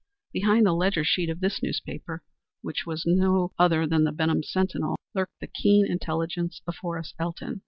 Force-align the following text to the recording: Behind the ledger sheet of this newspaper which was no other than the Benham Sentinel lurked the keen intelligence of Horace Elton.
Behind 0.33 0.65
the 0.65 0.73
ledger 0.73 1.03
sheet 1.03 1.29
of 1.29 1.41
this 1.41 1.61
newspaper 1.61 2.23
which 2.63 2.87
was 2.87 3.05
no 3.05 3.51
other 3.59 3.85
than 3.85 4.03
the 4.03 4.11
Benham 4.11 4.41
Sentinel 4.41 4.95
lurked 5.13 5.39
the 5.39 5.45
keen 5.45 5.85
intelligence 5.85 6.59
of 6.65 6.77
Horace 6.77 7.13
Elton. 7.19 7.59